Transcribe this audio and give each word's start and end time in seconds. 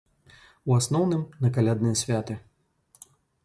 У 0.71 0.75
асноўным 0.79 1.21
на 1.45 1.53
калядныя 1.59 1.95
святы. 2.03 2.41